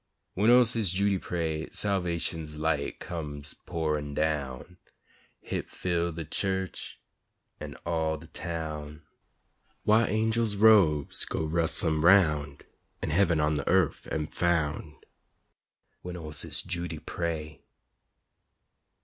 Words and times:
When 0.33 0.49
ol' 0.49 0.65
Sis' 0.65 0.89
Judy 0.89 1.19
pray, 1.19 1.69
Salvation's 1.69 2.57
light 2.57 2.99
comes 2.99 3.53
pourin' 3.67 4.15
down 4.15 4.77
Hit 5.41 5.69
fill 5.69 6.11
de 6.11 6.25
chu'ch 6.25 6.95
an' 7.59 7.75
all 7.85 8.17
de 8.17 8.25
town 8.25 9.03
Why, 9.83 10.07
angels' 10.07 10.55
robes 10.55 11.23
go 11.25 11.43
rustlin' 11.43 12.01
'roun', 12.01 12.57
An' 13.03 13.11
hebben 13.11 13.39
on 13.39 13.57
de 13.57 13.63
Yurf 13.67 14.07
am 14.11 14.25
foun', 14.25 14.95
When 16.01 16.17
ol' 16.17 16.33
Sis' 16.33 16.63
Judy 16.63 16.97
pray. 16.97 17.61